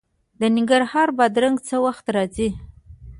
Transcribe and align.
د 0.39 0.41
ننګرهار 0.55 1.09
بادرنګ 1.17 1.57
څه 1.67 1.75
وخت 1.85 2.05
راځي؟ 2.15 2.49